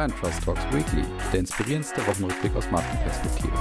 [0.00, 3.52] Brand Trust Talks Weekly, der inspirierendste Wochenrückblick aus Markenperspektive.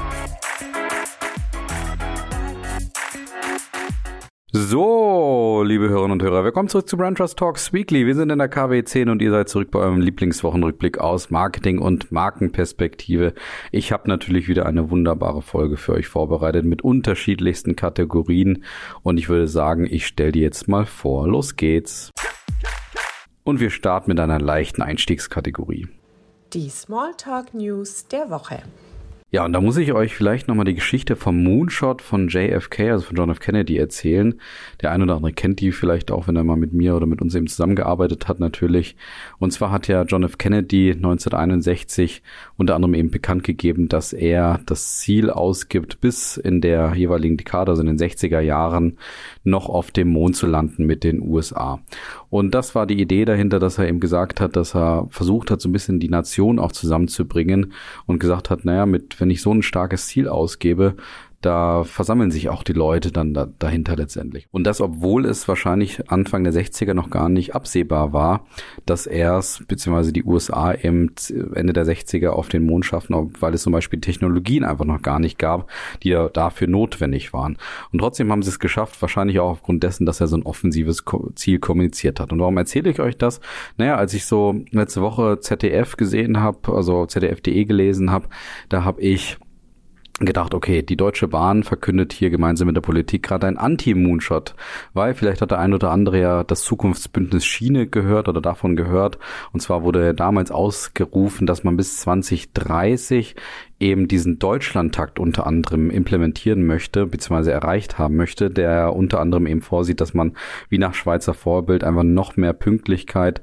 [4.53, 8.05] So, liebe Hörerinnen und Hörer, willkommen zurück zu Brand Trust Talks Weekly.
[8.05, 11.79] Wir sind in der KW 10 und ihr seid zurück bei eurem Lieblingswochenrückblick aus Marketing
[11.79, 13.33] und Markenperspektive.
[13.73, 18.63] Ich habe natürlich wieder eine wunderbare Folge für euch vorbereitet mit unterschiedlichsten Kategorien
[19.03, 21.27] und ich würde sagen, ich stelle die jetzt mal vor.
[21.27, 22.11] Los geht's.
[23.43, 25.89] Und wir starten mit einer leichten Einstiegskategorie.
[26.53, 28.63] Die Smalltalk News der Woche.
[29.31, 33.05] Ja, und da muss ich euch vielleicht nochmal die Geschichte vom Moonshot von JFK, also
[33.05, 33.39] von John F.
[33.39, 34.41] Kennedy, erzählen.
[34.81, 37.21] Der eine oder andere kennt die vielleicht auch, wenn er mal mit mir oder mit
[37.21, 38.95] uns eben zusammengearbeitet hat, natürlich.
[39.37, 40.39] Und zwar hat ja John F.
[40.39, 42.23] Kennedy 1961
[42.57, 47.69] unter anderem eben bekannt gegeben, dass er das Ziel ausgibt, bis in der jeweiligen Dekade,
[47.69, 48.97] also in den 60er Jahren,
[49.43, 51.79] noch auf dem Mond zu landen mit den USA.
[52.29, 55.61] Und das war die Idee dahinter, dass er eben gesagt hat, dass er versucht hat,
[55.61, 57.73] so ein bisschen die Nation auch zusammenzubringen
[58.05, 60.95] und gesagt hat, naja, mit, wenn ich so ein starkes Ziel ausgebe,
[61.41, 64.47] da versammeln sich auch die Leute dann da, dahinter letztendlich.
[64.51, 68.45] Und das, obwohl es wahrscheinlich Anfang der 60er noch gar nicht absehbar war,
[68.85, 71.11] dass erst, beziehungsweise die USA eben
[71.53, 75.19] Ende der 60er auf den Mond schaffen, weil es zum Beispiel Technologien einfach noch gar
[75.19, 75.69] nicht gab,
[76.03, 77.57] die dafür notwendig waren.
[77.91, 81.03] Und trotzdem haben sie es geschafft, wahrscheinlich auch aufgrund dessen, dass er so ein offensives
[81.35, 82.33] Ziel kommuniziert hat.
[82.33, 83.39] Und warum erzähle ich euch das?
[83.77, 88.27] Naja, als ich so letzte Woche ZDF gesehen habe, also ZDF.de gelesen habe,
[88.67, 89.37] da habe ich
[90.25, 94.55] gedacht, okay, die Deutsche Bahn verkündet hier gemeinsam mit der Politik gerade ein Anti-Moonshot,
[94.93, 99.17] weil vielleicht hat der ein oder andere ja das Zukunftsbündnis Schiene gehört oder davon gehört.
[99.51, 103.35] Und zwar wurde damals ausgerufen, dass man bis 2030
[103.79, 109.61] eben diesen Deutschlandtakt unter anderem implementieren möchte, beziehungsweise erreicht haben möchte, der unter anderem eben
[109.61, 110.33] vorsieht, dass man
[110.67, 113.41] wie nach Schweizer Vorbild einfach noch mehr Pünktlichkeit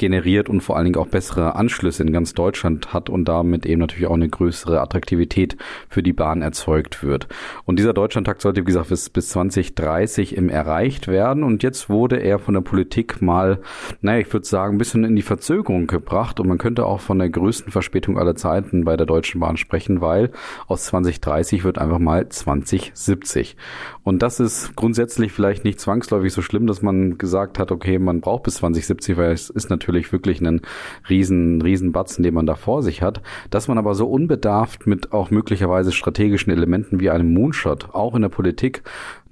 [0.00, 3.80] generiert und vor allen Dingen auch bessere Anschlüsse in ganz Deutschland hat und damit eben
[3.80, 5.56] natürlich auch eine größere Attraktivität
[5.88, 7.28] für die Bahn erzeugt wird.
[7.66, 11.44] Und dieser Deutschlandtakt sollte, wie gesagt, bis, bis 2030 im erreicht werden.
[11.44, 13.60] Und jetzt wurde er von der Politik mal,
[14.00, 16.40] naja, ich würde sagen, ein bisschen in die Verzögerung gebracht.
[16.40, 20.00] Und man könnte auch von der größten Verspätung aller Zeiten bei der Deutschen Bahn sprechen,
[20.00, 20.30] weil
[20.66, 23.56] aus 2030 wird einfach mal 2070.
[24.02, 28.22] Und das ist grundsätzlich vielleicht nicht zwangsläufig so schlimm, dass man gesagt hat, okay, man
[28.22, 30.62] braucht bis 2070, weil es ist natürlich natürlich wirklich einen
[31.08, 33.20] riesen, riesen Batzen, den man da vor sich hat,
[33.50, 38.22] dass man aber so unbedarft mit auch möglicherweise strategischen Elementen wie einem Moonshot auch in
[38.22, 38.82] der Politik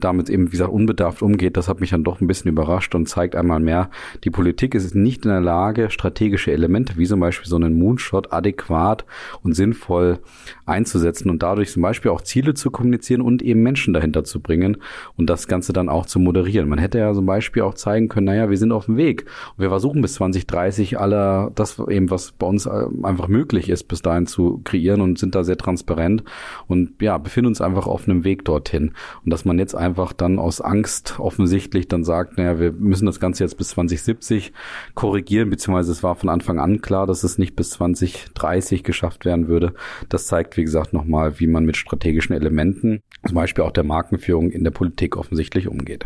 [0.00, 3.08] damit eben, wie gesagt, unbedarft umgeht, das hat mich dann doch ein bisschen überrascht und
[3.08, 3.90] zeigt einmal mehr,
[4.24, 8.32] die Politik ist nicht in der Lage, strategische Elemente wie zum Beispiel so einen Moonshot
[8.32, 9.04] adäquat
[9.42, 10.18] und sinnvoll
[10.66, 14.78] einzusetzen und dadurch zum Beispiel auch Ziele zu kommunizieren und eben Menschen dahinter zu bringen
[15.16, 16.68] und das Ganze dann auch zu moderieren.
[16.68, 19.24] Man hätte ja zum Beispiel auch zeigen können, naja, wir sind auf dem Weg
[19.56, 23.84] und wir versuchen bis 2030 alle das eben, was bei uns äh, einfach möglich ist,
[23.84, 26.24] bis dahin zu kreieren und sind da sehr transparent
[26.66, 28.92] und ja, befinden uns einfach auf einem Weg dorthin.
[29.24, 33.20] Und dass man jetzt einfach dann aus Angst offensichtlich dann sagt, naja, wir müssen das
[33.20, 34.52] Ganze jetzt bis 2070
[34.94, 39.48] korrigieren, beziehungsweise es war von Anfang an klar, dass es nicht bis 2030 geschafft werden
[39.48, 39.72] würde.
[40.08, 44.50] Das zeigt, wie gesagt, nochmal, wie man mit strategischen Elementen, zum Beispiel auch der Markenführung
[44.50, 46.04] in der Politik offensichtlich umgeht.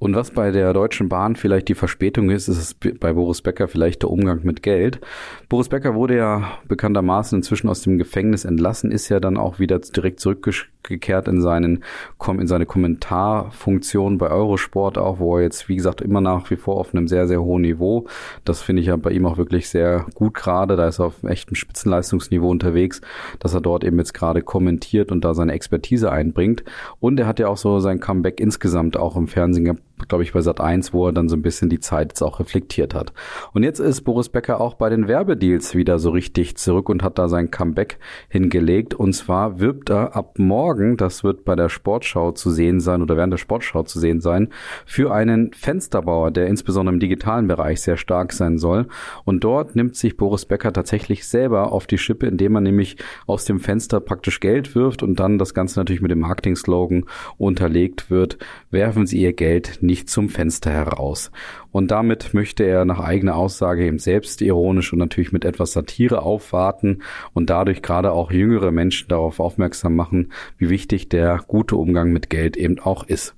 [0.00, 3.66] Und was bei der Deutschen Bahn vielleicht die Verspätung ist, ist es bei Boris Becker
[3.66, 5.00] vielleicht der Umgang mit Geld.
[5.48, 9.80] Boris Becker wurde ja bekanntermaßen inzwischen aus dem Gefängnis entlassen, ist ja dann auch wieder
[9.80, 11.82] direkt zurückgekehrt in seinen
[12.28, 16.76] in seine Kommentarfunktion bei Eurosport auch, wo er jetzt wie gesagt immer nach wie vor
[16.76, 18.06] auf einem sehr sehr hohen Niveau.
[18.44, 20.76] Das finde ich ja bei ihm auch wirklich sehr gut gerade.
[20.76, 23.00] Da ist er auf echtem Spitzenleistungsniveau unterwegs,
[23.40, 26.62] dass er dort eben jetzt gerade kommentiert und da seine Expertise einbringt.
[27.00, 29.64] Und er hat ja auch so sein Comeback insgesamt auch im Fernsehen
[30.06, 32.40] glaube ich, bei Sat 1, wo er dann so ein bisschen die Zeit jetzt auch
[32.40, 33.12] reflektiert hat.
[33.52, 37.18] Und jetzt ist Boris Becker auch bei den Werbedeals wieder so richtig zurück und hat
[37.18, 37.98] da sein Comeback
[38.28, 38.94] hingelegt.
[38.94, 43.16] Und zwar wirbt er ab morgen, das wird bei der Sportschau zu sehen sein oder
[43.16, 44.48] während der Sportschau zu sehen sein,
[44.86, 48.86] für einen Fensterbauer, der insbesondere im digitalen Bereich sehr stark sein soll.
[49.24, 52.96] Und dort nimmt sich Boris Becker tatsächlich selber auf die Schippe, indem er nämlich
[53.26, 57.04] aus dem Fenster praktisch Geld wirft und dann das Ganze natürlich mit dem Marketing-Slogan
[57.36, 58.38] unterlegt wird.
[58.70, 61.32] Werfen Sie Ihr Geld nicht zum Fenster heraus.
[61.72, 66.22] Und damit möchte er nach eigener Aussage eben selbst ironisch und natürlich mit etwas Satire
[66.22, 67.02] aufwarten
[67.32, 72.30] und dadurch gerade auch jüngere Menschen darauf aufmerksam machen, wie wichtig der gute Umgang mit
[72.30, 73.34] Geld eben auch ist.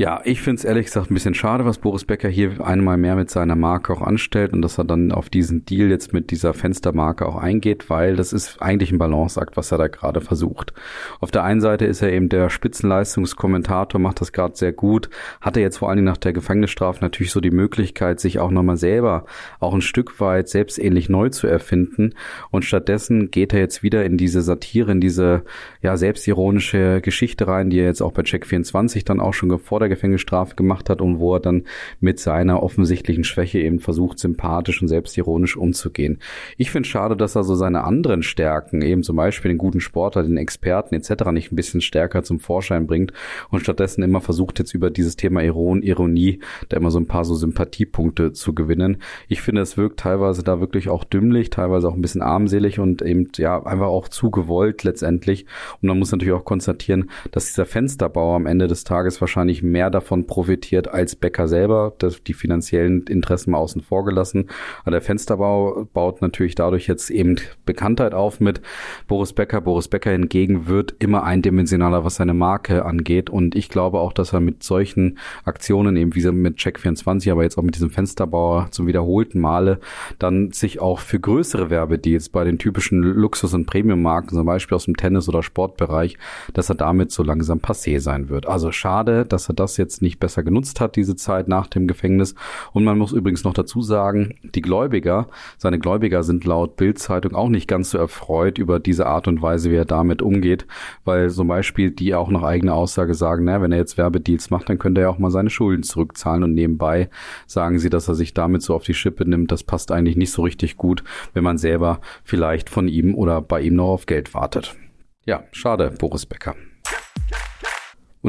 [0.00, 3.16] Ja, ich finde es ehrlich gesagt ein bisschen schade, was Boris Becker hier einmal mehr
[3.16, 6.54] mit seiner Marke auch anstellt und dass er dann auf diesen Deal jetzt mit dieser
[6.54, 10.72] Fenstermarke auch eingeht, weil das ist eigentlich ein Balanceakt, was er da gerade versucht.
[11.18, 15.10] Auf der einen Seite ist er eben der Spitzenleistungskommentator, macht das gerade sehr gut,
[15.40, 18.76] hatte jetzt vor allen Dingen nach der Gefängnisstrafe natürlich so die Möglichkeit, sich auch nochmal
[18.76, 19.24] selber
[19.58, 22.14] auch ein Stück weit selbstähnlich neu zu erfinden
[22.52, 25.42] und stattdessen geht er jetzt wieder in diese Satire, in diese
[25.82, 29.87] ja selbstironische Geschichte rein, die er jetzt auch bei Check 24 dann auch schon gefordert
[29.88, 31.64] Gefängnisstrafe gemacht hat und wo er dann
[32.00, 36.18] mit seiner offensichtlichen Schwäche eben versucht, sympathisch und selbstironisch umzugehen.
[36.56, 40.22] Ich finde schade, dass er so seine anderen Stärken, eben zum Beispiel den guten Sportler,
[40.22, 41.30] den Experten etc.
[41.32, 43.12] nicht ein bisschen stärker zum Vorschein bringt
[43.50, 47.24] und stattdessen immer versucht, jetzt über dieses Thema Iron, Ironie da immer so ein paar
[47.24, 48.98] so Sympathiepunkte zu gewinnen.
[49.28, 53.02] Ich finde, es wirkt teilweise da wirklich auch dümmlich, teilweise auch ein bisschen armselig und
[53.02, 55.46] eben ja einfach auch zu gewollt letztendlich.
[55.80, 59.77] Und man muss natürlich auch konstatieren, dass dieser Fensterbauer am Ende des Tages wahrscheinlich mehr
[59.78, 64.48] mehr davon profitiert als Becker selber, das, die finanziellen Interessen mal außen vor gelassen.
[64.82, 68.60] Aber der Fensterbau baut natürlich dadurch jetzt eben Bekanntheit auf mit
[69.06, 69.60] Boris Becker.
[69.60, 73.30] Boris Becker hingegen wird immer eindimensionaler, was seine Marke angeht.
[73.30, 77.56] Und ich glaube auch, dass er mit solchen Aktionen, eben wie mit Check24, aber jetzt
[77.56, 79.78] auch mit diesem Fensterbauer zum wiederholten Male,
[80.18, 84.86] dann sich auch für größere Werbedeals bei den typischen Luxus- und Premium-Marken, zum Beispiel aus
[84.86, 86.18] dem Tennis- oder Sportbereich,
[86.52, 88.48] dass er damit so langsam passé sein wird.
[88.48, 92.34] Also schade, dass er das jetzt nicht besser genutzt hat, diese Zeit nach dem Gefängnis.
[92.72, 95.28] Und man muss übrigens noch dazu sagen, die Gläubiger,
[95.58, 99.70] seine Gläubiger sind laut Bildzeitung auch nicht ganz so erfreut über diese Art und Weise,
[99.70, 100.66] wie er damit umgeht,
[101.04, 104.68] weil zum Beispiel die auch nach eigener Aussage sagen, na, wenn er jetzt Werbedeals macht,
[104.68, 107.10] dann könnte er auch mal seine Schulden zurückzahlen und nebenbei
[107.46, 109.52] sagen sie, dass er sich damit so auf die Schippe nimmt.
[109.52, 111.04] Das passt eigentlich nicht so richtig gut,
[111.34, 114.76] wenn man selber vielleicht von ihm oder bei ihm noch auf Geld wartet.
[115.24, 116.54] Ja, schade, Boris Becker.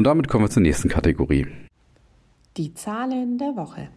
[0.00, 1.46] Und damit kommen wir zur nächsten Kategorie.
[2.56, 3.90] Die Zahlen der Woche.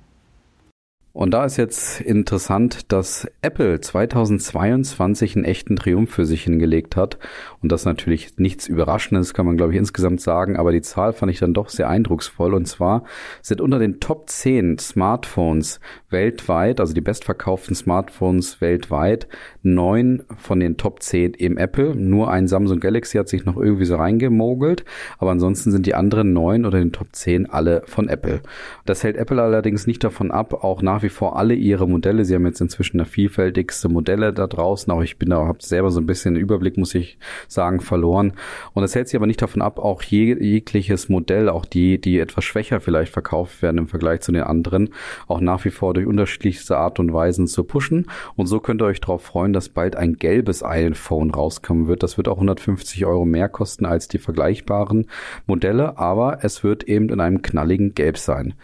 [1.14, 7.20] Und da ist jetzt interessant, dass Apple 2022 einen echten Triumph für sich hingelegt hat.
[7.62, 10.58] Und das natürlich nichts Überraschendes, kann man glaube ich insgesamt sagen.
[10.58, 12.54] Aber die Zahl fand ich dann doch sehr eindrucksvoll.
[12.56, 13.06] Und zwar
[13.42, 15.80] sind unter den Top 10 Smartphones
[16.10, 19.30] weltweit, also die bestverkauften Smartphones weltweit,
[19.64, 21.96] neun von den Top 10 eben Apple.
[21.96, 24.86] Nur ein Samsung Galaxy hat sich noch irgendwie so reingemogelt.
[25.18, 28.42] Aber ansonsten sind die anderen neun oder den Top 10 alle von Apple.
[28.86, 32.26] Das hält Apple allerdings nicht davon ab, auch nach wie vor alle ihre Modelle.
[32.26, 34.92] Sie haben jetzt inzwischen eine vielfältigste Modelle da draußen.
[34.92, 37.18] Auch ich bin da, habe selber so ein bisschen den Überblick, muss ich
[37.48, 38.34] sagen, verloren.
[38.74, 42.20] Und es hält sich aber nicht davon ab, auch jeg jegliches Modell, auch die, die
[42.20, 44.90] etwas schwächer vielleicht verkauft werden im Vergleich zu den anderen,
[45.28, 48.08] auch nach wie vor durch unterschiedlichste Art und Weisen zu pushen.
[48.36, 52.04] Und so könnt ihr euch darauf freuen, dass bald ein gelbes iPhone rauskommen wird.
[52.04, 55.08] Das wird auch 150 Euro mehr kosten als die vergleichbaren
[55.46, 58.56] Modelle, aber es wird eben in einem knalligen Gelb sein.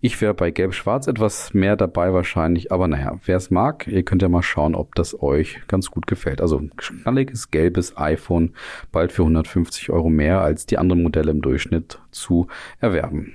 [0.00, 4.22] Ich wäre bei Gelb-Schwarz etwas mehr dabei wahrscheinlich, aber naja, wer es mag, ihr könnt
[4.22, 6.40] ja mal schauen, ob das euch ganz gut gefällt.
[6.40, 8.54] Also knalliges gelbes iPhone,
[8.92, 12.46] bald für 150 Euro mehr als die anderen Modelle im Durchschnitt zu
[12.80, 13.34] erwerben.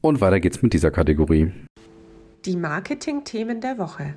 [0.00, 1.52] Und weiter geht's mit dieser Kategorie.
[2.46, 4.14] Die Marketing-Themen der Woche.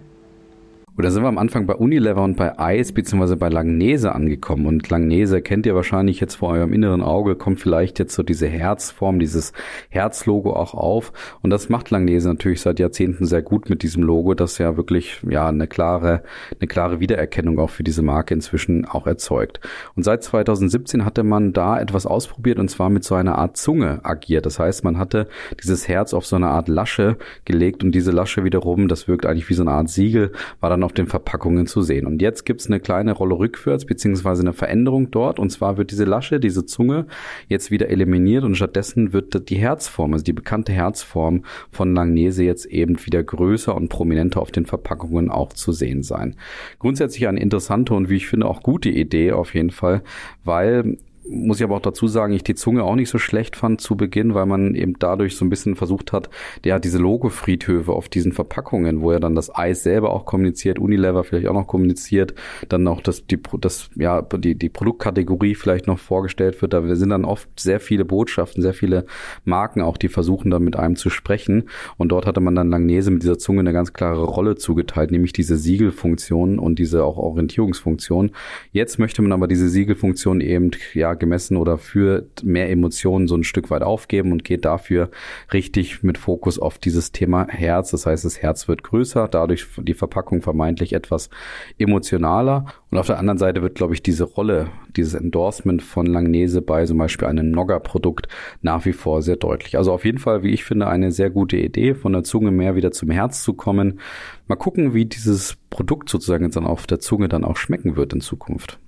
[0.96, 4.68] Da sind wir am Anfang bei Unilever und bei Eis beziehungsweise bei Langnese angekommen.
[4.68, 8.46] Und Langnese kennt ihr wahrscheinlich jetzt vor eurem inneren Auge, kommt vielleicht jetzt so diese
[8.48, 9.54] Herzform, dieses
[9.90, 11.12] Herzlogo auch auf.
[11.42, 15.20] Und das macht Langnese natürlich seit Jahrzehnten sehr gut mit diesem Logo, das ja wirklich
[15.28, 16.22] ja eine klare,
[16.60, 19.62] eine klare Wiedererkennung auch für diese Marke inzwischen auch erzeugt.
[19.96, 24.00] Und seit 2017 hatte man da etwas ausprobiert und zwar mit so einer Art Zunge
[24.04, 24.46] agiert.
[24.46, 25.28] Das heißt, man hatte
[25.62, 29.50] dieses Herz auf so eine Art Lasche gelegt und diese Lasche wiederum, das wirkt eigentlich
[29.50, 32.06] wie so eine Art Siegel, war dann auf den Verpackungen zu sehen.
[32.06, 35.40] Und jetzt gibt's eine kleine Rolle rückwärts, beziehungsweise eine Veränderung dort.
[35.40, 37.08] Und zwar wird diese Lasche, diese Zunge
[37.48, 42.66] jetzt wieder eliminiert und stattdessen wird die Herzform, also die bekannte Herzform von Langnese jetzt
[42.66, 46.36] eben wieder größer und prominenter auf den Verpackungen auch zu sehen sein.
[46.80, 50.04] Grundsätzlich eine interessante und wie ich finde auch gute Idee auf jeden Fall,
[50.44, 53.80] weil muss ich aber auch dazu sagen, ich die Zunge auch nicht so schlecht fand
[53.82, 56.30] zu Beginn, weil man eben dadurch so ein bisschen versucht hat,
[56.66, 61.24] ja, diese Logo-Friedhöfe auf diesen Verpackungen, wo er dann das Eis selber auch kommuniziert, Unilever
[61.24, 62.34] vielleicht auch noch kommuniziert,
[62.70, 66.74] dann auch das, die, das, ja, die, die Produktkategorie vielleicht noch vorgestellt wird.
[66.74, 69.06] Da sind dann oft sehr viele Botschaften, sehr viele
[69.46, 71.70] Marken auch, die versuchen dann mit einem zu sprechen.
[71.98, 75.34] Und dort hatte man dann Langnese mit dieser Zunge eine ganz klare Rolle zugeteilt, nämlich
[75.34, 78.32] diese Siegelfunktion und diese auch Orientierungsfunktion.
[78.72, 83.36] Jetzt möchte man aber diese Siegelfunktion eben, ja, ja gemessen oder für mehr Emotionen so
[83.36, 85.10] ein Stück weit aufgeben und geht dafür
[85.52, 87.92] richtig mit Fokus auf dieses Thema Herz.
[87.92, 91.30] Das heißt, das Herz wird größer, dadurch die Verpackung vermeintlich etwas
[91.78, 92.66] emotionaler.
[92.90, 96.86] Und auf der anderen Seite wird, glaube ich, diese Rolle, dieses Endorsement von Langnese bei
[96.86, 98.28] zum Beispiel einem Nogger-Produkt
[98.62, 99.78] nach wie vor sehr deutlich.
[99.78, 102.76] Also auf jeden Fall, wie ich finde, eine sehr gute Idee, von der Zunge mehr
[102.76, 104.00] wieder zum Herz zu kommen.
[104.48, 108.14] Mal gucken, wie dieses Produkt sozusagen jetzt dann auf der Zunge dann auch schmecken wird
[108.14, 108.80] in Zukunft.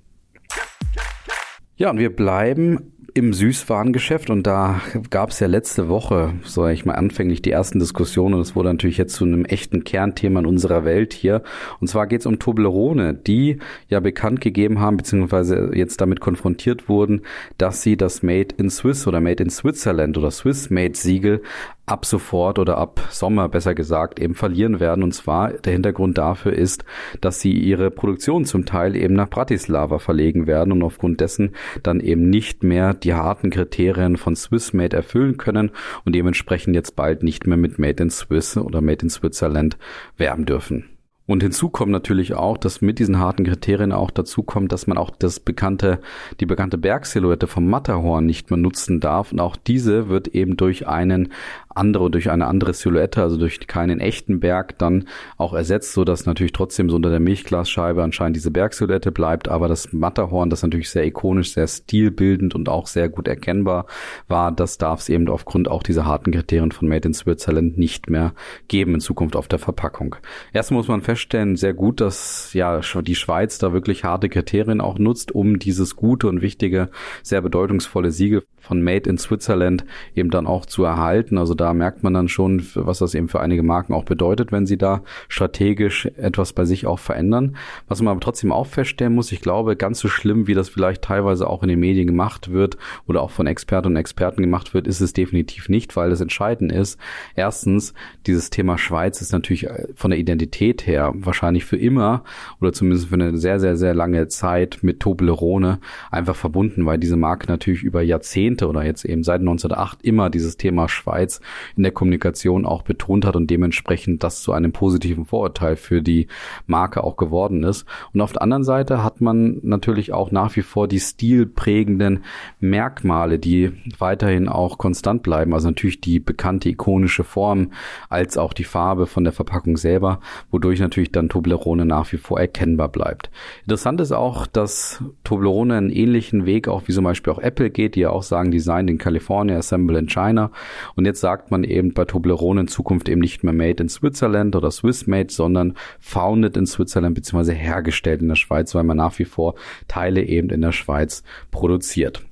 [1.78, 6.84] Ja, und wir bleiben im Süßwarengeschäft und da gab es ja letzte Woche, sage ich
[6.84, 10.46] mal, anfänglich die ersten Diskussionen und es wurde natürlich jetzt zu einem echten Kernthema in
[10.46, 11.42] unserer Welt hier.
[11.80, 16.90] Und zwar geht es um Toblerone, die ja bekannt gegeben haben, beziehungsweise jetzt damit konfrontiert
[16.90, 17.22] wurden,
[17.58, 21.42] dass sie das Made in Swiss oder Made in Switzerland oder Swiss Made Siegel
[21.86, 25.04] ab sofort oder ab Sommer besser gesagt eben verlieren werden.
[25.04, 26.84] Und zwar der Hintergrund dafür ist,
[27.22, 31.52] dass sie ihre Produktion zum Teil eben nach Bratislava verlegen werden und aufgrund dessen
[31.84, 35.72] dann eben nicht mehr die harten Kriterien von Swissmade erfüllen können
[36.04, 39.78] und dementsprechend jetzt bald nicht mehr mit Made in Swiss oder Made in Switzerland
[40.18, 40.90] werben dürfen.
[41.28, 44.98] Und hinzu kommt natürlich auch, dass mit diesen harten Kriterien auch dazu kommt, dass man
[44.98, 46.00] auch das bekannte,
[46.40, 49.32] die bekannte Bergsilhouette vom Matterhorn nicht mehr nutzen darf.
[49.32, 51.30] Und auch diese wird eben durch einen
[51.76, 56.26] andere durch eine andere Silhouette, also durch keinen echten Berg dann auch ersetzt, so dass
[56.26, 60.90] natürlich trotzdem so unter der Milchglasscheibe anscheinend diese Bergsilhouette bleibt, aber das Matterhorn, das natürlich
[60.90, 63.86] sehr ikonisch, sehr stilbildend und auch sehr gut erkennbar
[64.28, 68.10] war, das darf es eben aufgrund auch dieser harten Kriterien von Made in Switzerland nicht
[68.10, 68.34] mehr
[68.68, 70.16] geben in Zukunft auf der Verpackung.
[70.54, 74.98] Erst muss man feststellen, sehr gut, dass ja die Schweiz da wirklich harte Kriterien auch
[74.98, 76.90] nutzt, um dieses gute und wichtige,
[77.24, 81.38] sehr bedeutungsvolle Siegel von Made in Switzerland eben dann auch zu erhalten.
[81.38, 84.66] Also da merkt man dann schon, was das eben für einige Marken auch bedeutet, wenn
[84.66, 87.56] sie da strategisch etwas bei sich auch verändern.
[87.88, 91.04] Was man aber trotzdem auch feststellen muss, ich glaube, ganz so schlimm, wie das vielleicht
[91.04, 94.88] teilweise auch in den Medien gemacht wird oder auch von Experten und Experten gemacht wird,
[94.88, 97.00] ist es definitiv nicht, weil das entscheidend ist.
[97.36, 97.94] Erstens,
[98.26, 102.24] dieses Thema Schweiz ist natürlich äh, von der Identität her wahrscheinlich für immer
[102.60, 105.80] oder zumindest für eine sehr, sehr, sehr lange Zeit mit Toblerone
[106.12, 110.30] einfach verbunden, weil diese Marke natürlich über Jahrzehnte Jahrzehnte oder jetzt eben seit 1908 immer
[110.30, 111.42] dieses Thema Schweiz
[111.76, 116.28] in der Kommunikation auch betont hat und dementsprechend das zu einem positiven Vorurteil für die
[116.68, 117.86] Marke auch geworden ist.
[118.14, 122.24] Und auf der anderen Seite hat man natürlich auch nach wie vor die stilprägenden
[122.60, 125.54] Merkmale, die weiterhin auch konstant bleiben.
[125.54, 127.72] Also natürlich die bekannte ikonische Form
[128.10, 130.20] als auch die Farbe von der Verpackung selber,
[130.52, 133.30] wodurch natürlich dann Toblerone nach wie vor erkennbar bleibt.
[133.64, 137.96] Interessant ist auch, dass Toblerone einen ähnlichen Weg auch wie zum Beispiel auch Apple geht,
[137.96, 140.52] die ja auch sagen, sagen Design in California, Assemble in China.
[140.96, 144.56] Und jetzt sagt man eben bei Toblerone in Zukunft eben nicht mehr Made in Switzerland
[144.56, 147.54] oder Swiss Made, sondern Founded in Switzerland bzw.
[147.54, 149.56] hergestellt in der Schweiz, weil man nach wie vor
[149.88, 152.24] Teile eben in der Schweiz produziert.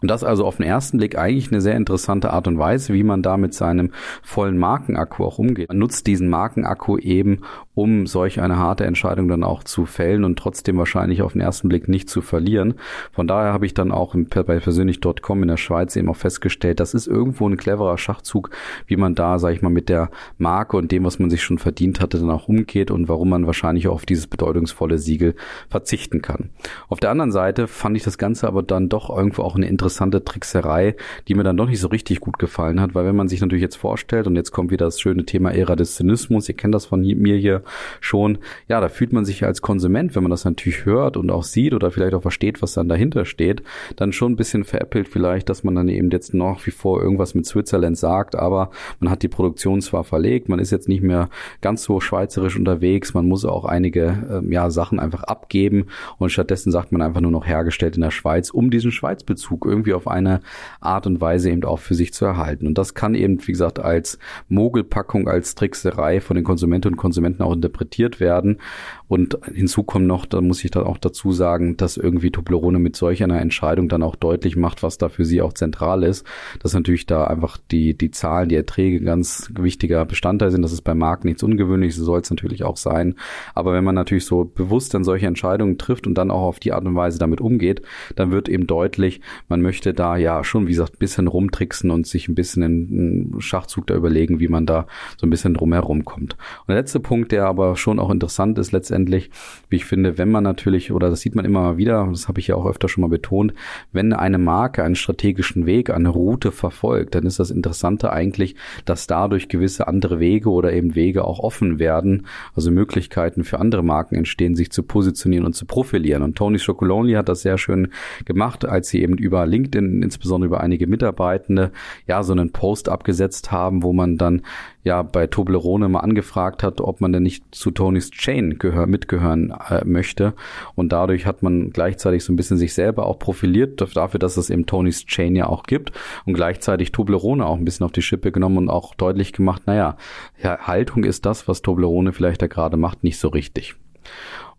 [0.00, 3.02] Und das also auf den ersten Blick eigentlich eine sehr interessante Art und Weise, wie
[3.02, 3.90] man da mit seinem
[4.22, 5.68] vollen Markenakku auch umgeht.
[5.68, 7.40] Man nutzt diesen Markenakku eben,
[7.74, 11.68] um solch eine harte Entscheidung dann auch zu fällen und trotzdem wahrscheinlich auf den ersten
[11.68, 12.74] Blick nicht zu verlieren.
[13.12, 16.94] Von daher habe ich dann auch bei persönlich.com in der Schweiz eben auch festgestellt, das
[16.94, 18.50] ist irgendwo ein cleverer Schachzug,
[18.86, 21.58] wie man da, sage ich mal, mit der Marke und dem, was man sich schon
[21.58, 25.34] verdient hatte, dann auch umgeht und warum man wahrscheinlich auch auf dieses bedeutungsvolle Siegel
[25.68, 26.50] verzichten kann.
[26.88, 29.87] Auf der anderen Seite fand ich das Ganze aber dann doch irgendwo auch eine interessante
[29.88, 30.96] interessante Trickserei,
[31.28, 33.62] die mir dann doch nicht so richtig gut gefallen hat, weil wenn man sich natürlich
[33.62, 36.84] jetzt vorstellt, und jetzt kommt wieder das schöne Thema Ära des Zynismus, ihr kennt das
[36.84, 37.62] von mir hier
[38.00, 38.36] schon,
[38.68, 41.72] ja, da fühlt man sich als Konsument, wenn man das natürlich hört und auch sieht
[41.72, 43.62] oder vielleicht auch versteht, was dann dahinter steht,
[43.96, 47.34] dann schon ein bisschen veräppelt vielleicht, dass man dann eben jetzt noch wie vor irgendwas
[47.34, 51.30] mit Switzerland sagt, aber man hat die Produktion zwar verlegt, man ist jetzt nicht mehr
[51.62, 55.86] ganz so schweizerisch unterwegs, man muss auch einige äh, ja, Sachen einfach abgeben
[56.18, 59.77] und stattdessen sagt man einfach nur noch hergestellt in der Schweiz, um diesen Schweizbezug irgendwie
[59.78, 60.40] irgendwie auf eine
[60.80, 62.66] Art und Weise eben auch für sich zu erhalten.
[62.66, 64.18] Und das kann eben, wie gesagt, als
[64.48, 68.58] Mogelpackung, als Trickserei von den Konsumentinnen und Konsumenten auch interpretiert werden.
[69.06, 72.96] Und hinzu kommt noch, da muss ich dann auch dazu sagen, dass irgendwie Toblerone mit
[72.96, 76.26] solch einer Entscheidung dann auch deutlich macht, was da für sie auch zentral ist.
[76.60, 80.62] Dass natürlich da einfach die, die Zahlen, die Erträge ganz wichtiger Bestandteil sind.
[80.62, 83.14] Das ist bei Marken nichts Ungewöhnliches, so soll es natürlich auch sein.
[83.54, 86.72] Aber wenn man natürlich so bewusst dann solche Entscheidungen trifft und dann auch auf die
[86.72, 87.82] Art und Weise damit umgeht,
[88.16, 92.06] dann wird eben deutlich, man möchte da ja schon, wie gesagt, ein bisschen rumtricksen und
[92.06, 96.34] sich ein bisschen einen Schachzug da überlegen, wie man da so ein bisschen drumherum kommt.
[96.34, 99.30] Und der letzte Punkt, der aber schon auch interessant ist letztendlich,
[99.68, 102.48] wie ich finde, wenn man natürlich, oder das sieht man immer wieder, das habe ich
[102.48, 103.54] ja auch öfter schon mal betont,
[103.92, 109.06] wenn eine Marke einen strategischen Weg, eine Route verfolgt, dann ist das Interessante eigentlich, dass
[109.06, 114.16] dadurch gewisse andere Wege oder eben Wege auch offen werden, also Möglichkeiten für andere Marken
[114.16, 116.22] entstehen, sich zu positionieren und zu profilieren.
[116.22, 117.88] Und Tony Chocolonely hat das sehr schön
[118.24, 121.72] gemacht, als sie eben über LinkedIn, insbesondere über einige Mitarbeitende,
[122.06, 124.42] ja, so einen Post abgesetzt haben, wo man dann
[124.84, 129.52] ja bei Toblerone mal angefragt hat, ob man denn nicht zu Tonys Chain gehör, mitgehören
[129.68, 130.34] äh, möchte.
[130.74, 134.50] Und dadurch hat man gleichzeitig so ein bisschen sich selber auch profiliert dafür, dass es
[134.50, 135.92] eben Tonys Chain ja auch gibt
[136.24, 139.96] und gleichzeitig Toblerone auch ein bisschen auf die Schippe genommen und auch deutlich gemacht, naja,
[140.42, 143.76] ja, Haltung ist das, was Toblerone vielleicht da gerade macht, nicht so richtig.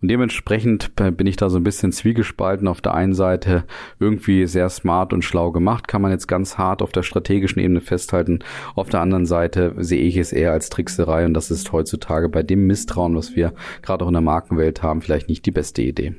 [0.01, 2.67] Und dementsprechend bin ich da so ein bisschen zwiegespalten.
[2.67, 3.65] Auf der einen Seite
[3.99, 7.81] irgendwie sehr smart und schlau gemacht, kann man jetzt ganz hart auf der strategischen Ebene
[7.81, 8.39] festhalten.
[8.75, 12.43] Auf der anderen Seite sehe ich es eher als Trickserei und das ist heutzutage bei
[12.43, 16.15] dem Misstrauen, was wir gerade auch in der Markenwelt haben, vielleicht nicht die beste Idee.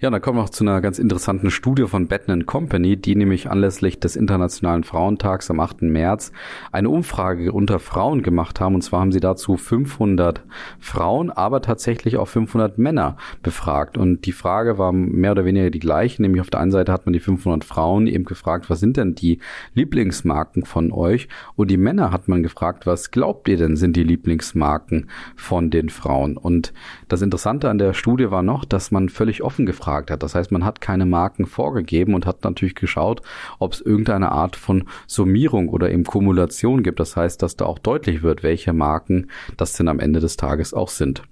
[0.00, 3.48] Ja, dann kommen wir auch zu einer ganz interessanten Studie von Batten Company, die nämlich
[3.48, 5.82] anlässlich des Internationalen Frauentags am 8.
[5.82, 6.32] März
[6.72, 8.74] eine Umfrage unter Frauen gemacht haben.
[8.74, 10.42] Und zwar haben sie dazu 500
[10.80, 13.96] Frauen, aber tatsächlich auch 500 Männer befragt.
[13.96, 17.06] Und die Frage war mehr oder weniger die gleiche, nämlich auf der einen Seite hat
[17.06, 19.38] man die 500 Frauen eben gefragt, was sind denn die
[19.74, 21.28] Lieblingsmarken von euch?
[21.54, 25.88] Und die Männer hat man gefragt, was glaubt ihr denn sind die Lieblingsmarken von den
[25.88, 26.36] Frauen?
[26.36, 26.74] Und
[27.06, 30.22] das Interessante an der Studie war noch, dass man völlig offen gefragt angefragt hat.
[30.22, 33.22] Das heißt, man hat keine Marken vorgegeben und hat natürlich geschaut,
[33.58, 37.00] ob es irgendeine Art von Summierung oder eben Kumulation gibt.
[37.00, 40.74] Das heißt, dass da auch deutlich wird, welche Marken das denn am Ende des Tages
[40.74, 41.22] auch sind.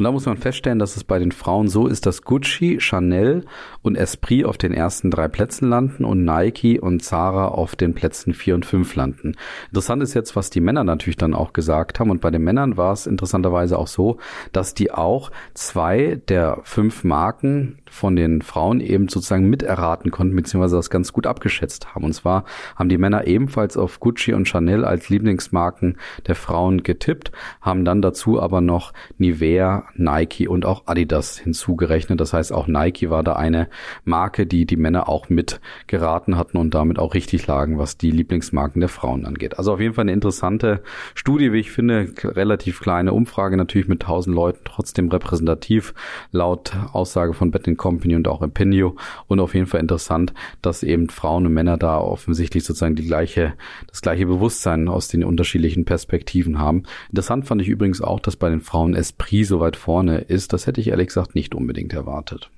[0.00, 3.44] Und da muss man feststellen, dass es bei den Frauen so ist, dass Gucci, Chanel
[3.82, 8.32] und Esprit auf den ersten drei Plätzen landen und Nike und Zara auf den Plätzen
[8.32, 9.34] vier und fünf landen.
[9.66, 12.08] Interessant ist jetzt, was die Männer natürlich dann auch gesagt haben.
[12.08, 14.16] Und bei den Männern war es interessanterweise auch so,
[14.52, 20.76] dass die auch zwei der fünf Marken von den Frauen eben sozusagen miterraten konnten, beziehungsweise
[20.76, 22.04] das ganz gut abgeschätzt haben.
[22.04, 27.32] Und zwar haben die Männer ebenfalls auf Gucci und Chanel als Lieblingsmarken der Frauen getippt,
[27.60, 32.20] haben dann dazu aber noch Nivea, Nike und auch Adidas hinzugerechnet.
[32.20, 33.68] Das heißt, auch Nike war da eine
[34.04, 38.80] Marke, die die Männer auch mitgeraten hatten und damit auch richtig lagen, was die Lieblingsmarken
[38.80, 39.58] der Frauen angeht.
[39.58, 40.82] Also auf jeden Fall eine interessante
[41.14, 45.94] Studie, wie ich finde, relativ kleine Umfrage, natürlich mit 1000 Leuten, trotzdem repräsentativ,
[46.32, 50.32] laut Aussage von Betting Company und auch Impinio und auf jeden Fall interessant,
[50.62, 53.54] dass eben Frauen und Männer da offensichtlich sozusagen die gleiche,
[53.88, 56.84] das gleiche Bewusstsein aus den unterschiedlichen Perspektiven haben.
[57.08, 60.52] Interessant fand ich übrigens auch, dass bei den Frauen Esprit so weit vorne ist.
[60.52, 62.50] Das hätte ich ehrlich gesagt nicht unbedingt erwartet.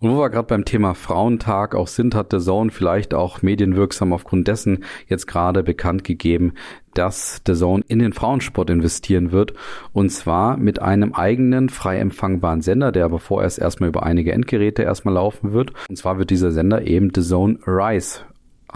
[0.00, 4.12] Und wo wir gerade beim Thema Frauentag auch sind, hat der Zone vielleicht auch medienwirksam
[4.12, 6.52] aufgrund dessen jetzt gerade bekannt gegeben,
[6.94, 9.54] dass der Zone in den Frauensport investieren wird.
[9.92, 14.82] Und zwar mit einem eigenen frei empfangbaren Sender, der aber vorerst erstmal über einige Endgeräte
[14.82, 15.72] erstmal laufen wird.
[15.88, 18.20] Und zwar wird dieser Sender eben The Zone Rise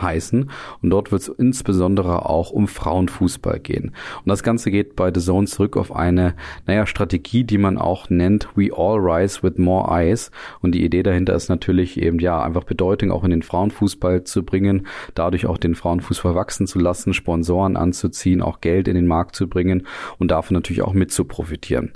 [0.01, 0.51] heißen.
[0.83, 3.93] Und dort wird es insbesondere auch um Frauenfußball gehen.
[4.25, 6.35] Und das Ganze geht bei The Zone zurück auf eine,
[6.67, 10.31] naja, Strategie, die man auch nennt We All Rise with More Eyes.
[10.61, 14.45] Und die Idee dahinter ist natürlich eben, ja, einfach Bedeutung auch in den Frauenfußball zu
[14.45, 19.37] bringen, dadurch auch den Frauenfußball wachsen zu lassen, Sponsoren anzuziehen, auch Geld in den Markt
[19.37, 19.87] zu bringen
[20.19, 21.93] und davon natürlich auch mit zu profitieren.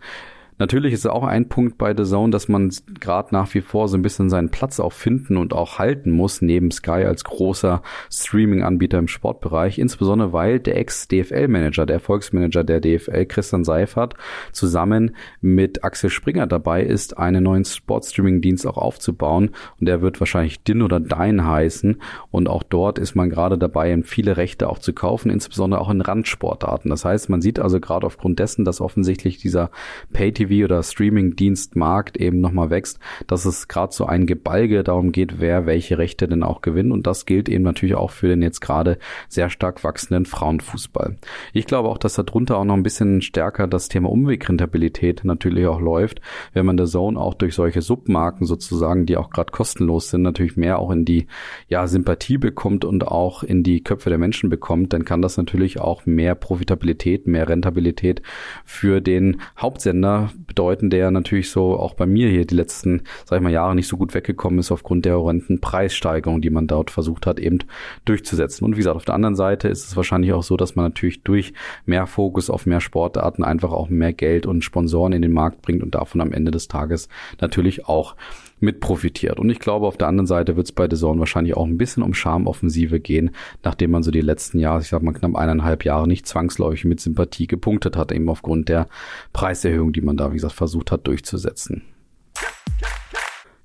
[0.59, 3.97] Natürlich ist auch ein Punkt bei The Zone, dass man gerade nach wie vor so
[3.97, 8.99] ein bisschen seinen Platz auch finden und auch halten muss, neben Sky als großer Streaming-Anbieter
[8.99, 14.15] im Sportbereich, insbesondere weil der Ex-DFL-Manager, der Erfolgsmanager der DFL, Christian Seifert,
[14.53, 19.51] zusammen mit Axel Springer dabei ist, einen neuen Sportstreaming-Dienst auch aufzubauen.
[19.79, 22.01] Und der wird wahrscheinlich DIN oder DINE heißen.
[22.31, 26.01] Und auch dort ist man gerade dabei, viele Rechte auch zu kaufen, insbesondere auch in
[26.01, 26.91] Randsportarten.
[26.91, 29.71] Das heißt, man sieht also gerade aufgrund dessen, dass offensichtlich dieser
[30.13, 35.41] pay TV oder Streaming-Dienstmarkt eben nochmal wächst, dass es gerade so ein Gebalge darum geht,
[35.41, 36.93] wer welche Rechte denn auch gewinnt.
[36.93, 41.17] Und das gilt eben natürlich auch für den jetzt gerade sehr stark wachsenden Frauenfußball.
[41.53, 45.81] Ich glaube auch, dass darunter auch noch ein bisschen stärker das Thema Umwegrentabilität natürlich auch
[45.81, 46.21] läuft,
[46.53, 50.57] wenn man der Zone auch durch solche Submarken sozusagen, die auch gerade kostenlos sind, natürlich
[50.57, 51.27] mehr auch in die
[51.69, 55.81] ja, Sympathie bekommt und auch in die Köpfe der Menschen bekommt, dann kann das natürlich
[55.81, 58.23] auch mehr Profitabilität, mehr Rentabilität
[58.65, 63.43] für den Hauptsender bedeuten, der natürlich so auch bei mir hier die letzten, sag ich
[63.43, 67.27] mal, Jahre nicht so gut weggekommen ist aufgrund der horrenden Preissteigerung, die man dort versucht
[67.27, 67.59] hat, eben
[68.05, 68.65] durchzusetzen.
[68.65, 71.23] Und wie gesagt, auf der anderen Seite ist es wahrscheinlich auch so, dass man natürlich
[71.23, 71.53] durch
[71.85, 75.83] mehr Fokus auf mehr Sportarten einfach auch mehr Geld und Sponsoren in den Markt bringt
[75.83, 77.09] und davon am Ende des Tages
[77.41, 78.17] natürlich auch
[78.59, 79.39] mit profitiert.
[79.39, 81.77] Und ich glaube, auf der anderen Seite wird es bei The Zone wahrscheinlich auch ein
[81.77, 83.31] bisschen um Charmoffensive gehen,
[83.63, 87.01] nachdem man so die letzten Jahre, ich sag mal knapp eineinhalb Jahre nicht zwangsläufig mit
[87.01, 88.89] Sympathie gepunktet hat, eben aufgrund der
[89.33, 91.83] Preiserhöhung, die man da, wie gesagt, versucht hat durchzusetzen.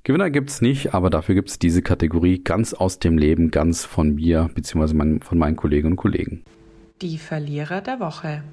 [0.03, 4.49] Gewinner gibt's nicht, aber dafür gibt's diese Kategorie ganz aus dem Leben, ganz von mir
[4.55, 5.19] bzw.
[5.21, 6.43] von meinen Kolleginnen und Kollegen.
[7.01, 8.43] Die Verlierer der Woche.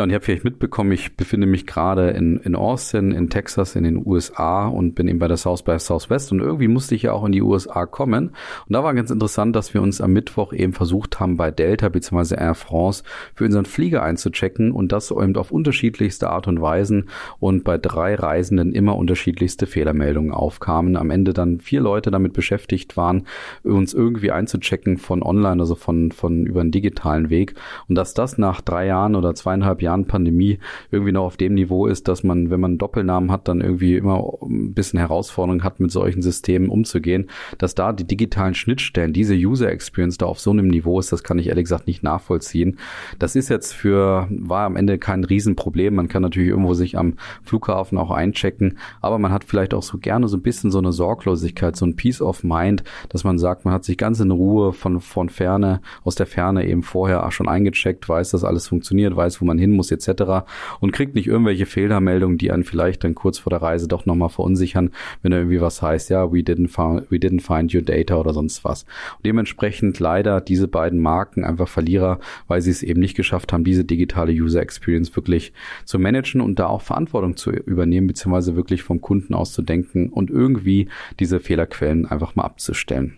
[0.00, 3.76] Ja, und ihr habt vielleicht mitbekommen, ich befinde mich gerade in, in Austin, in Texas,
[3.76, 7.02] in den USA und bin eben bei der South by Southwest und irgendwie musste ich
[7.02, 8.28] ja auch in die USA kommen.
[8.28, 11.90] Und da war ganz interessant, dass wir uns am Mittwoch eben versucht haben, bei Delta
[11.90, 12.34] bzw.
[12.36, 13.02] Air France
[13.34, 18.14] für unseren Flieger einzuchecken und das eben auf unterschiedlichste Art und Weisen und bei drei
[18.14, 20.96] Reisenden immer unterschiedlichste Fehlermeldungen aufkamen.
[20.96, 23.26] Am Ende dann vier Leute damit beschäftigt waren,
[23.64, 27.52] uns irgendwie einzuchecken von online, also von, von über einen digitalen Weg.
[27.86, 30.58] Und dass das nach drei Jahren oder zweieinhalb anderthalb Jahren Pandemie
[30.90, 33.96] irgendwie noch auf dem Niveau ist, dass man, wenn man einen Doppelnamen hat, dann irgendwie
[33.96, 39.34] immer ein bisschen Herausforderungen hat, mit solchen Systemen umzugehen, dass da die digitalen Schnittstellen, diese
[39.34, 42.78] User Experience da auf so einem Niveau ist, das kann ich ehrlich gesagt nicht nachvollziehen.
[43.18, 45.94] Das ist jetzt für, war am Ende kein Riesenproblem.
[45.94, 49.98] Man kann natürlich irgendwo sich am Flughafen auch einchecken, aber man hat vielleicht auch so
[49.98, 53.64] gerne so ein bisschen so eine Sorglosigkeit, so ein Peace of Mind, dass man sagt,
[53.64, 57.32] man hat sich ganz in Ruhe von, von Ferne, aus der Ferne eben vorher auch
[57.32, 60.46] schon eingecheckt, weiß, dass alles funktioniert, weiß, wo man hin hin muss etc.
[60.80, 64.28] und kriegt nicht irgendwelche Fehlermeldungen, die einen vielleicht dann kurz vor der Reise doch nochmal
[64.28, 64.90] verunsichern,
[65.22, 68.32] wenn da irgendwie was heißt, ja, we didn't, find, we didn't find your data oder
[68.32, 68.82] sonst was.
[69.16, 73.64] Und dementsprechend leider diese beiden Marken einfach Verlierer, weil sie es eben nicht geschafft haben,
[73.64, 75.52] diese digitale User Experience wirklich
[75.84, 80.08] zu managen und da auch Verantwortung zu übernehmen, beziehungsweise wirklich vom Kunden aus zu denken
[80.08, 83.16] und irgendwie diese Fehlerquellen einfach mal abzustellen.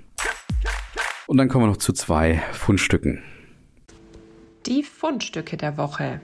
[1.27, 3.23] Und dann kommen wir noch zu zwei Fundstücken.
[4.67, 6.21] Die Fundstücke der Woche.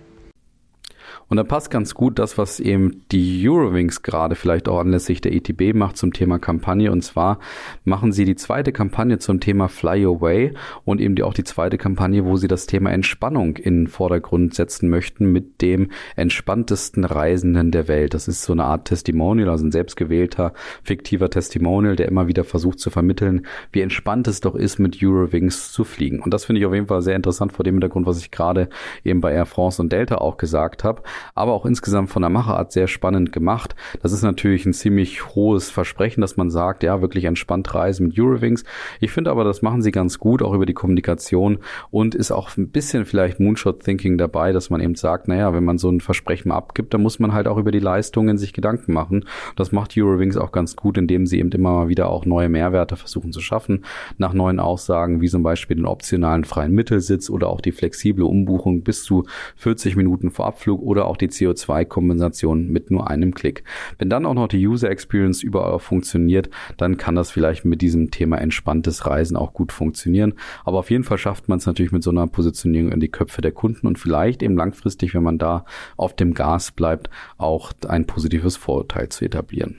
[1.28, 5.32] Und da passt ganz gut das, was eben die Eurowings gerade vielleicht auch anlässlich der
[5.32, 6.90] ETB macht zum Thema Kampagne.
[6.90, 7.38] Und zwar
[7.84, 11.78] machen sie die zweite Kampagne zum Thema Fly Away und eben die, auch die zweite
[11.78, 17.70] Kampagne, wo sie das Thema Entspannung in den Vordergrund setzen möchten mit dem entspanntesten Reisenden
[17.70, 18.14] der Welt.
[18.14, 22.80] Das ist so eine Art Testimonial, also ein selbstgewählter, fiktiver Testimonial, der immer wieder versucht
[22.80, 26.20] zu vermitteln, wie entspannt es doch ist, mit Eurowings zu fliegen.
[26.20, 28.68] Und das finde ich auf jeden Fall sehr interessant vor dem Hintergrund, was ich gerade
[29.04, 30.97] eben bei Air France und Delta auch gesagt habe
[31.34, 33.74] aber auch insgesamt von der Machart sehr spannend gemacht.
[34.02, 38.18] Das ist natürlich ein ziemlich hohes Versprechen, dass man sagt, ja, wirklich entspannt reisen mit
[38.18, 38.64] Eurowings.
[39.00, 41.58] Ich finde aber, das machen sie ganz gut, auch über die Kommunikation
[41.90, 45.78] und ist auch ein bisschen vielleicht Moonshot-Thinking dabei, dass man eben sagt, naja, wenn man
[45.78, 49.24] so ein Versprechen abgibt, dann muss man halt auch über die Leistungen sich Gedanken machen.
[49.56, 52.96] Das macht Eurowings auch ganz gut, indem sie eben immer mal wieder auch neue Mehrwerte
[52.96, 53.84] versuchen zu schaffen,
[54.16, 58.82] nach neuen Aussagen, wie zum Beispiel den optionalen freien Mittelsitz oder auch die flexible Umbuchung
[58.82, 59.24] bis zu
[59.56, 63.62] 40 Minuten vor Abflug oder auch die CO2-Kompensation mit nur einem Klick.
[63.98, 66.48] Wenn dann auch noch die User Experience überall funktioniert,
[66.78, 70.32] dann kann das vielleicht mit diesem Thema entspanntes Reisen auch gut funktionieren.
[70.64, 73.42] Aber auf jeden Fall schafft man es natürlich mit so einer Positionierung in die Köpfe
[73.42, 75.66] der Kunden und vielleicht eben langfristig, wenn man da
[75.98, 79.76] auf dem Gas bleibt, auch ein positives Vorurteil zu etablieren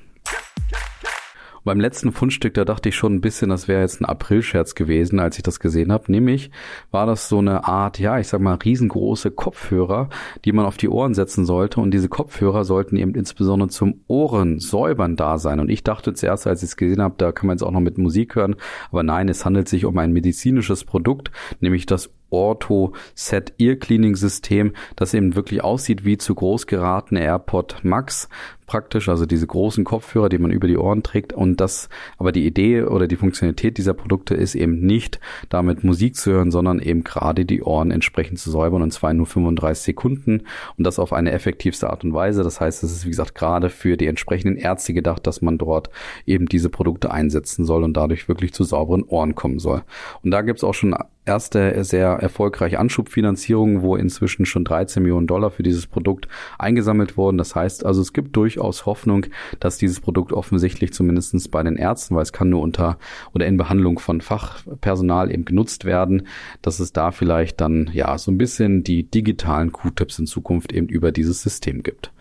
[1.69, 5.19] beim letzten Fundstück, da dachte ich schon ein bisschen, das wäre jetzt ein Aprilscherz gewesen,
[5.19, 6.11] als ich das gesehen habe.
[6.11, 6.49] Nämlich
[6.89, 10.09] war das so eine Art, ja, ich sag mal, riesengroße Kopfhörer,
[10.45, 11.79] die man auf die Ohren setzen sollte.
[11.79, 15.59] Und diese Kopfhörer sollten eben insbesondere zum Ohrensäubern da sein.
[15.59, 17.81] Und ich dachte zuerst, als ich es gesehen habe, da kann man jetzt auch noch
[17.81, 18.55] mit Musik hören.
[18.89, 21.29] Aber nein, es handelt sich um ein medizinisches Produkt,
[21.59, 27.21] nämlich das Ortho Set Ear Cleaning System, das eben wirklich aussieht wie zu groß geratene
[27.21, 28.29] AirPod Max
[28.69, 32.45] praktisch, also diese großen Kopfhörer, die man über die Ohren trägt und das, aber die
[32.45, 37.03] Idee oder die Funktionalität dieser Produkte ist eben nicht damit Musik zu hören, sondern eben
[37.03, 40.43] gerade die Ohren entsprechend zu säubern und zwar in nur 35 Sekunden
[40.77, 42.43] und das auf eine effektivste Art und Weise.
[42.43, 45.89] Das heißt, es ist wie gesagt gerade für die entsprechenden Ärzte gedacht, dass man dort
[46.27, 49.81] eben diese Produkte einsetzen soll und dadurch wirklich zu sauberen Ohren kommen soll.
[50.23, 50.95] Und da gibt's auch schon
[51.29, 56.27] erste sehr erfolgreiche Anschubfinanzierung, wo inzwischen schon 13 Millionen Dollar für dieses Produkt
[56.57, 57.37] eingesammelt wurden.
[57.37, 59.25] Das heißt also, es gibt durchaus Hoffnung,
[59.59, 62.97] dass dieses Produkt offensichtlich zumindestens bei den Ärzten, weil es kann nur unter
[63.33, 66.27] oder in Behandlung von Fachpersonal eben genutzt werden,
[66.61, 70.87] dass es da vielleicht dann ja so ein bisschen die digitalen Q-Tips in Zukunft eben
[70.87, 72.11] über dieses System gibt.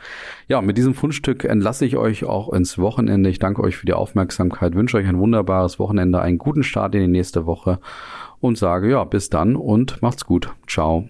[0.47, 3.31] Ja, mit diesem Fundstück entlasse ich euch auch ins Wochenende.
[3.31, 7.01] Ich danke euch für die Aufmerksamkeit, wünsche euch ein wunderbares Wochenende, einen guten Start in
[7.03, 7.81] die nächste Woche
[8.41, 10.53] und sage ja, bis dann und macht's gut.
[10.67, 11.09] Ciao.